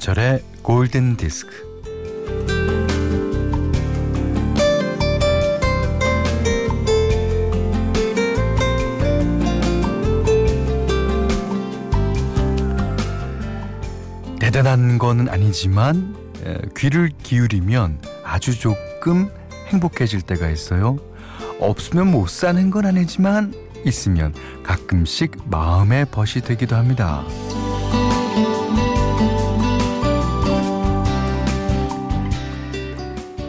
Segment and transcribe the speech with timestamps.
[0.00, 1.68] 김현철의 골든 디스크.
[14.40, 16.16] 대단한 건 아니지만
[16.76, 19.28] 귀를 기울이면 아주 조금
[19.68, 20.96] 행복해질 때가 있어요.
[21.60, 23.54] 없으면 못 사는 건 아니지만
[23.84, 27.22] 있으면 가끔씩 마음의 벗이 되기도 합니다.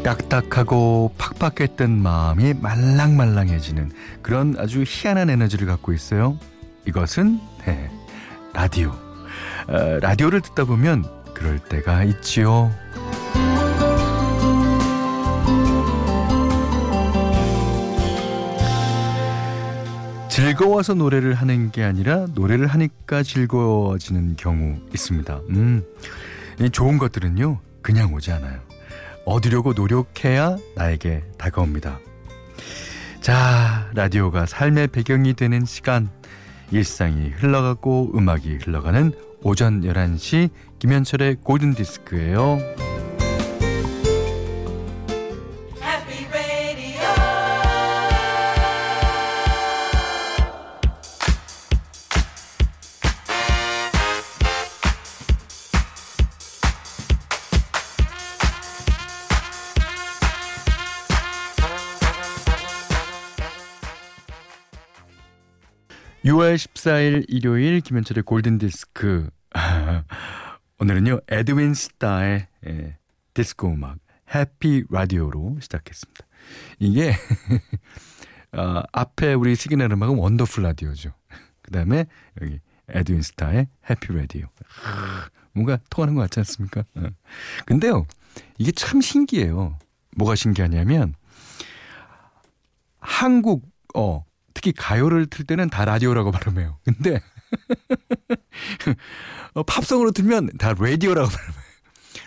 [0.04, 3.91] 딱딱하고 팍팍했던 마음이 말랑말랑해지는
[4.22, 6.38] 그런 아주 희한한 에너지를 갖고 있어요.
[6.88, 7.90] 이것은 네,
[8.54, 8.90] 라디오.
[9.68, 12.72] 어, 라디오를 듣다 보면 그럴 때가 있지요.
[20.29, 25.41] 즐거워서 노래를 하는 게 아니라 노래를 하니까 즐거워지는 경우 있습니다.
[25.49, 25.84] 음,
[26.72, 28.71] 좋은 것들은요, 그냥 오지 않아요.
[29.26, 32.00] 얻으려고 노력해야 나에게 다가옵니다.
[33.22, 36.10] 자, 라디오가 삶의 배경이 되는 시간.
[36.72, 39.12] 일상이 흘러가고 음악이 흘러가는
[39.44, 42.91] 오전 11시 김현철의 골든디스크예요.
[66.24, 69.28] (6월 14일) 일요일 김현철의 골든 디스크
[70.80, 72.97] 오늘은요 에드윈 스타의 예,
[73.34, 73.97] 디스코 음악
[74.34, 76.25] Happy Radio로 시작했습니다.
[76.78, 77.16] 이게
[78.53, 81.12] 어, 앞에 우리 시그널 음악은 Wonderful Radio죠.
[81.63, 82.06] 그 다음에
[82.40, 82.59] 여기
[82.90, 84.45] 에드윈 스타의 Happy Radio.
[85.53, 86.84] 뭔가 통하는 것 같지 않습니까?
[86.95, 87.07] 어.
[87.66, 88.06] 근데요
[88.59, 89.75] 이게 참 신기해요.
[90.18, 91.16] 뭐가 신기하냐면
[93.00, 94.24] 한국 어
[94.61, 96.77] 특히 가요를 틀 때는 다 라디오라고 발음해요.
[96.85, 97.19] 근데
[99.55, 101.61] 어, 팝송으로 틀면 다 radio라고 말해요.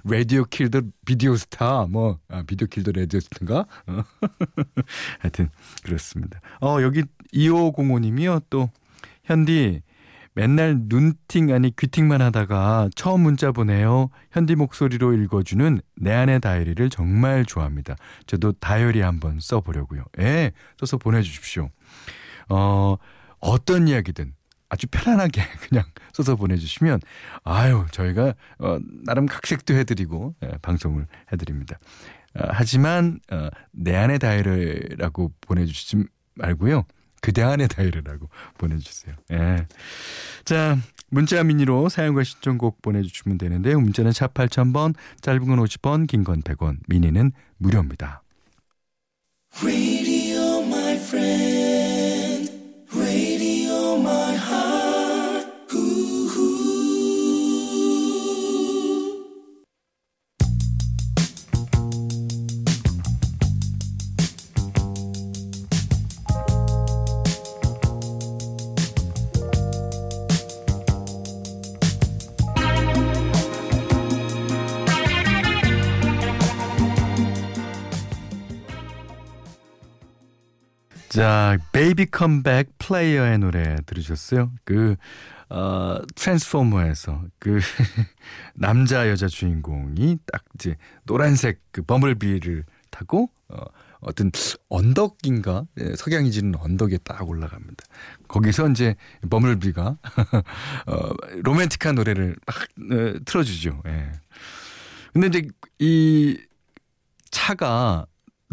[0.03, 3.67] Radio Kill the Video Star 뭐 아, Video Kill the Radio Star인가?
[3.87, 4.03] 어.
[5.21, 5.49] 하여튼
[5.85, 6.41] 그렇습니다.
[6.61, 8.69] 어 여기 2505님이요 또
[9.23, 9.83] 현디
[10.35, 14.11] 맨날 눈팅 아니 귀팅만 하다가 처음 문자 보내요.
[14.33, 17.95] 현디 목소리로 읽어주는 내 안의 다이어리를 정말 좋아합니다.
[18.27, 20.03] 저도 다이어리 한번 써보려고요.
[20.19, 20.51] 예,
[20.81, 21.71] 써서 보내주십시오.
[22.49, 22.97] 어,
[23.41, 24.35] 어떤 이야기든
[24.69, 27.01] 아주 편안하게 그냥 써서 보내주시면
[27.45, 31.79] 아유 저희가 어, 나름 각색도 해드리고 예, 방송을 해드립니다.
[32.37, 36.85] 어, 하지만 어, 내 안의 다이어리라고 보내주시지 말고요.
[37.21, 38.29] 그대 안의 다이어리라고
[38.59, 39.15] 보내주세요.
[39.33, 39.67] 예.
[40.45, 40.77] 자
[41.11, 43.81] 문자 미니로 사용과 신청곡 보내주시면 되는데요.
[43.81, 48.23] 문자는 샵 8000번 짧은 건 50원 긴 건 100원 미니는 무료입니다.
[81.09, 84.51] 자, Baby Come Back 플레이어의 노래 들으셨어요?
[84.65, 84.97] 그,
[85.49, 87.61] 어, 트랜스포머에서 그
[88.55, 93.63] 남자 여자 주인공이 딱 이제 노란색 그 범블비를 타고 어,
[94.01, 94.31] 어떤
[94.69, 97.85] 언덕인가 예, 석양이 지는 언덕에 딱 올라갑니다.
[98.29, 98.97] 거기서 이제
[99.31, 99.97] 범블비가
[100.87, 103.83] 어, 로맨틱한 노래를 막 어, 틀어주죠.
[103.87, 104.13] 예.
[105.13, 105.49] 근데 이제
[105.79, 106.39] 이
[107.31, 108.07] 차가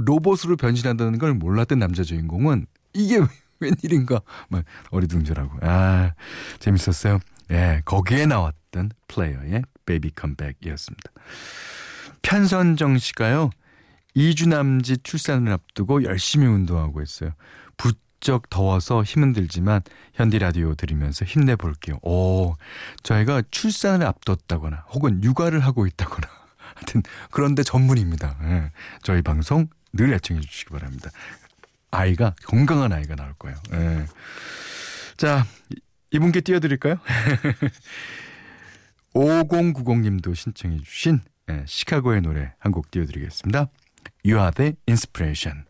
[0.05, 3.19] 로봇으로 변신한다는 걸 몰랐던 남자 주인공은 이게
[3.59, 6.13] 웬일인가 막 어리둥절하고 아
[6.59, 7.19] 재밌었어요.
[7.51, 11.11] 예, 거기에 나왔던 플레이어의 Baby Come Back이었습니다.
[12.21, 13.49] 편선정 씨가요.
[14.15, 17.31] 2주 남짓 출산을 앞두고 열심히 운동하고 있어요.
[17.77, 19.81] 부쩍 더워서 힘은 들지만
[20.13, 21.97] 현디 라디오 들으면서 힘내볼게요.
[22.03, 22.55] 오,
[23.03, 26.27] 저희가 출산을 앞뒀다거나 혹은 육아를 하고 있다거나
[26.75, 28.37] 하여튼 그런데 전문입니다.
[28.43, 28.71] 예,
[29.01, 31.09] 저희 방송 늘 애청해 주시기 바랍니다.
[31.91, 33.57] 아이가 건강한 아이가 나올 거예요.
[33.73, 34.05] 예.
[35.17, 35.45] 자
[36.11, 36.97] 이분께 띄워드릴까요?
[39.13, 43.67] 5090님도 신청해 주신 예, 시카고의 노래 한 곡 띄워드리겠습니다.
[44.25, 45.65] You are the inspiration.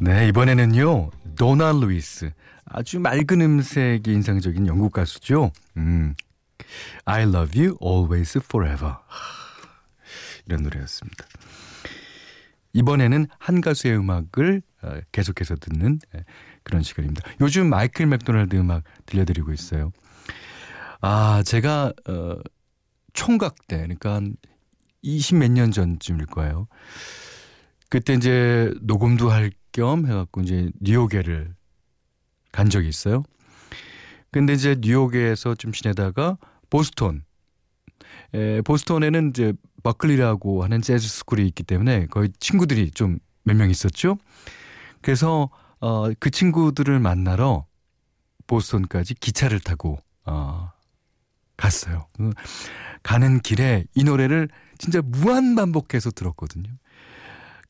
[0.00, 1.10] 네, 이번에는요.
[1.36, 2.30] 도나 루이스.
[2.66, 5.52] 아주 맑은 음색이 인상적인 영국 가수죠.
[5.76, 6.14] 음.
[7.04, 8.94] I love you always forever.
[10.46, 11.24] 이런 노래였습니다.
[12.72, 15.98] 이번에는 한 가수의 음악을 어, 계속해서 듣는
[16.62, 17.28] 그런 시간입니다.
[17.40, 19.92] 요즘 마이클 맥도날드 음악 들려드리고 있어요.
[21.00, 22.36] 아, 제가 어,
[23.14, 24.20] 총각 때, 그러니까
[25.02, 26.68] 한20 몇 년 전쯤일 거예요.
[27.88, 31.54] 그때 이제 녹음도 할 겸 해갖고 이제 뉴욕에를
[32.50, 33.22] 간 적이 있어요.
[34.32, 36.38] 근데 이제 뉴욕에서 좀 지내다가
[36.70, 37.24] 보스톤,
[38.32, 39.52] 에, 보스톤에는 이제
[39.82, 44.18] 버클리라고 하는 재즈 스쿨이 있기 때문에 거의 친구들이 좀 몇 명 있었죠.
[45.02, 45.50] 그래서
[45.80, 47.64] 어, 그 친구들을 만나러
[48.48, 50.72] 보스톤까지 기차를 타고 어,
[51.56, 52.08] 갔어요.
[52.16, 52.32] 그
[53.04, 54.48] 가는 길에 이 노래를
[54.78, 56.72] 진짜 무한 반복해서 들었거든요.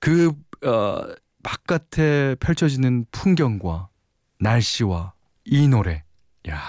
[0.01, 0.33] 그
[0.65, 1.03] 어,
[1.47, 3.89] 바깥에 펼쳐지는 풍경과
[4.41, 5.13] 날씨와
[5.45, 6.03] 이 노래,
[6.49, 6.61] 야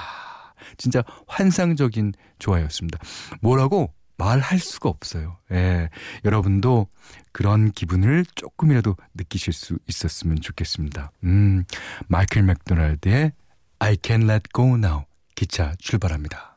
[0.78, 3.00] 진짜 환상적인 조화였습니다.
[3.42, 5.40] 뭐라고 말할 수가 없어요.
[5.52, 5.90] 예.
[6.26, 6.90] 여러분도
[7.32, 11.12] 그런 기분을 조금이라도 느끼실 수 있었으면 좋겠습니다.
[11.24, 11.64] 음,
[12.08, 13.32] 마이클 맥도날드의
[13.80, 16.57] I Can Let Go Now 기차 출발합니다.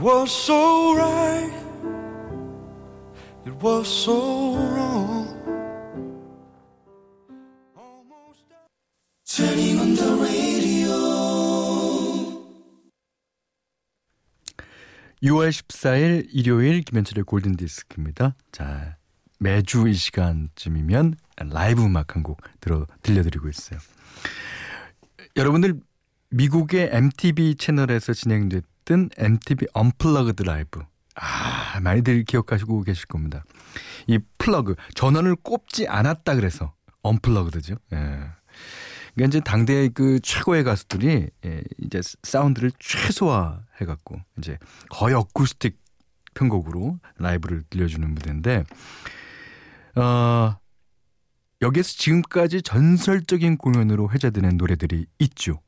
[0.00, 1.52] Was so right.
[3.46, 5.28] It was so wrong.
[9.24, 10.90] Turning on the radio.
[15.22, 18.34] 6월 14일 일요일 김현철의 골든 디스크입니다.
[18.52, 18.96] 자,
[19.38, 21.14] 매주 이 시간쯤이면
[21.50, 23.78] 라이브 음악 한 곡 들어 들려드리고 있어요.
[25.36, 25.80] 여러분들
[26.30, 30.82] 미국의 MTV 채널에서 진행됐 했던 MTV Unplugged 라이브.
[31.14, 33.44] 아, 많이들 기억하시고 계실 겁니다.
[34.08, 37.76] 이 플러그, 전원을 꼽지 않았다 그래서 언플러그드죠.
[37.92, 37.96] 예.
[39.14, 44.58] 그러니까 이제 당대의 그 최고의 가수들이 예, 이제 사운드를 최소화해 갖고 이제
[44.88, 45.78] 거의 어쿠스틱
[46.34, 48.64] 편곡으로 라이브를 들려주는 무대인데,
[49.96, 50.56] 어,
[51.62, 55.60] 여기에서 지금까지 전설적인 공연으로 회자되는 노래들이 있죠.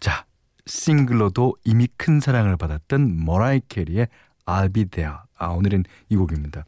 [0.00, 0.24] 자,
[0.68, 4.08] 싱글로도 이미 큰 사랑을 받았던 머라이 캐리의
[4.72, 5.16] There.
[5.36, 6.64] 아, 오늘은 이 곡입니다.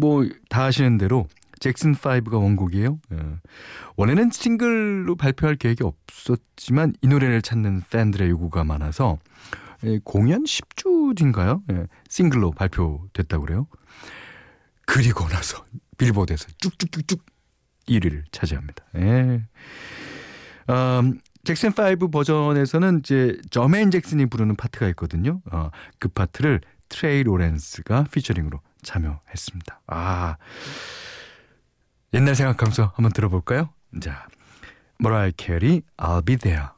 [0.00, 1.26] 뭐, 다 아시는 대로
[1.60, 2.98] 잭슨 5가 원곡이에요.
[3.12, 3.18] 예.
[3.96, 9.18] 원래는 싱글로 발표할 계획이 없었지만 이 노래를 찾는 팬들의 요구가 많아서
[9.84, 11.62] 예, 공연 10주 뒤인가요?
[11.72, 13.66] 예, 싱글로 발표됐다고 그래요.
[14.86, 15.64] 그리고 나서
[15.96, 17.24] 빌보드에서 쭉쭉쭉쭉
[17.88, 18.84] 1위를 차지합니다.
[18.96, 19.46] 예.
[20.70, 25.40] 음, 잭슨 5 버전에서는 이제 저메인 잭슨이 부르는 파트가 있거든요.
[25.50, 29.80] 어, 그 파트를 트레이 로렌즈가 피처링으로 참여했습니다.
[29.86, 30.36] 아.
[32.12, 33.70] 옛날 생각하면서 한번 들어볼까요?
[34.00, 34.26] 자,
[34.98, 36.68] 머라이 캐리 I'll be there.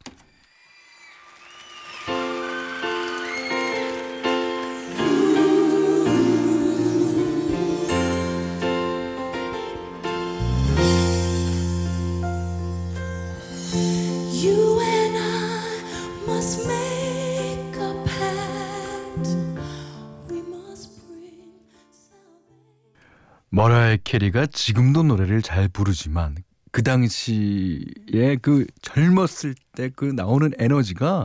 [24.07, 26.37] 캐리가 지금도 노래를 잘 부르지만
[26.71, 31.25] 그 당시에 그 젊었을 때 그 나오는 에너지가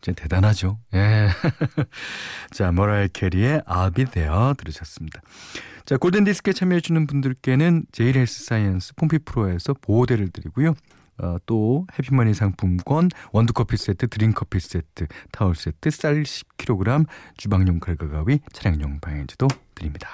[0.00, 0.78] 진짜 대단하죠.
[0.94, 1.28] 예.
[2.50, 3.62] 자, 머라이 캐리의
[3.94, 5.20] Be There 들으셨습니다.
[5.84, 10.74] 자, 골든 디스크에 참여해 주는 분들께는 제일 헬스 사이언스 폼피 프로에서 보호대를 드리고요.
[11.18, 17.06] 어, 또 해피머니 상품권, 원두커피 세트, 드림커피 세트, 타월 세트, 쌀 10kg,
[17.36, 20.08] 주방용 칼과 가위, 차량용 방향지도 드립니다.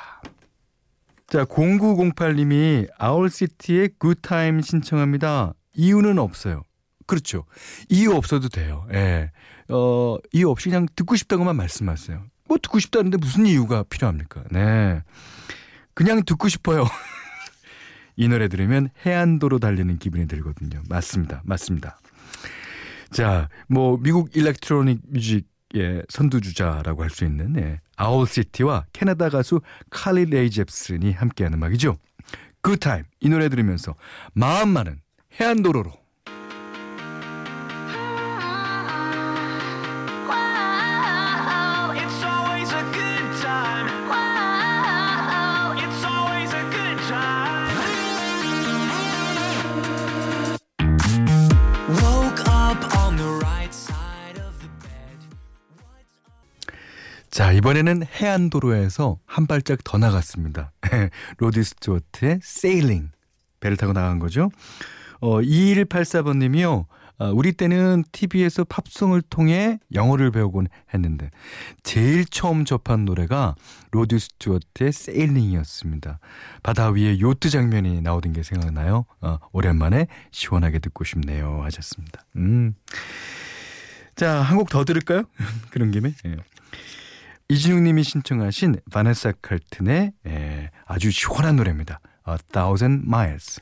[1.28, 5.52] 자, 0908님이 아울시티의 굿타임 신청합니다.
[5.75, 6.62] 이유는 없어요.
[7.06, 7.44] 그렇죠.
[7.90, 8.87] 이유 없어도 돼요.
[8.94, 9.30] 예.
[9.68, 12.25] 어, 이유 없이 그냥 듣고 싶다고만 말씀하세요.
[12.47, 14.42] 뭐 듣고 싶다는데 무슨 이유가 필요합니까?
[14.50, 15.02] 네.
[15.92, 16.87] 그냥 듣고 싶어요.
[18.16, 20.82] 이 노래 들으면 해안도로 달리는 기분이 들거든요.
[20.88, 21.42] 맞습니다.
[21.44, 22.00] 맞습니다.
[23.11, 25.47] 자, 뭐 미국 electronic music
[25.77, 29.61] 예, 선두주자라고 할 수 있는 예, 아울시티와 캐나다 가수
[29.91, 31.99] 칼리 레이 젭슨이 함께하는 음악이죠.
[32.62, 33.95] Good Time 이 노래 들으면서
[34.35, 35.01] 마음만은
[35.41, 35.93] 해안도로로
[57.38, 60.73] 자, 이번에는 해안도로에서 한 발짝 더 나갔습니다.
[61.38, 63.12] 로드 스튜어트의 Sailing.
[63.61, 64.50] 배를 타고 나간 거죠.
[65.21, 66.87] 어, 2184번님이요.
[67.21, 71.30] 아, 우리 때는 TV에서 팝송을 통해 영어를 배우곤 했는데
[71.85, 73.54] 제일 처음 접한 노래가
[73.93, 76.19] 로드 스튜어트의 Sailing이었습니다.
[76.64, 79.04] 바다 위에 요트 장면이 나오던 게 생각나요.
[79.21, 82.25] 어, 오랜만에 시원하게 듣고 싶네요 하셨습니다.
[82.35, 82.75] 음.
[84.16, 85.23] 자, 한 곡 더 들을까요?
[85.71, 86.14] 그런 김에.
[86.26, 86.35] 예.
[87.50, 91.99] 이진웅 님이 신청하신 바네사 칼튼의 예, 아주 시원한 노래입니다.
[92.28, 93.61] A Thousand Miles.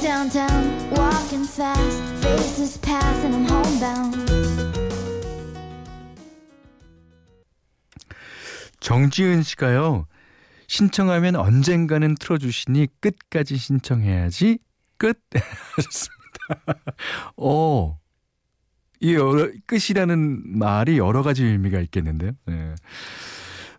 [0.00, 4.74] downtown, walking fast, faces pass and I'm homebound.
[8.80, 10.06] 정지은 씨가요.
[10.66, 14.58] 신청하면 언젠가는 틀어주시니 끝까지 신청해야지
[14.96, 15.20] 끝
[15.76, 16.14] 하셨습니다.
[17.36, 17.98] 어,
[19.00, 22.32] 이 여러, 끝이라는 말이 여러 가지 의미가 있겠는데요.
[22.46, 22.74] 네.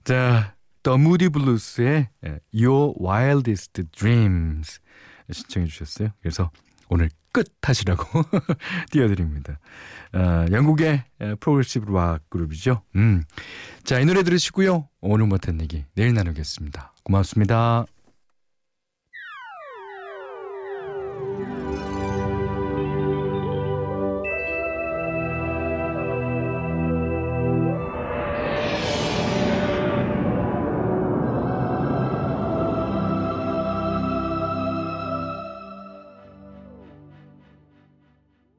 [0.04, 2.10] 자, The Moody Blues의
[2.54, 4.80] Your Wildest Dreams
[5.32, 6.10] 신청해 주셨어요.
[6.22, 6.52] 그래서
[6.90, 8.24] 오늘 끝 하시라고
[8.92, 9.60] 띄워드립니다.
[10.14, 11.04] 아, 영국의
[11.42, 12.82] 프로그레시브 락 그룹이죠.
[12.96, 13.24] 음.
[13.84, 14.88] 자, 이 노래 들으시고요.
[15.02, 16.94] 오늘 못한 얘기 내일 나누겠습니다.
[17.04, 17.86] 고맙습니다.